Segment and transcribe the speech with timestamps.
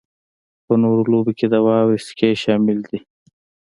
[0.65, 2.99] په نورو لوبو کې د واورې سکی شامل دی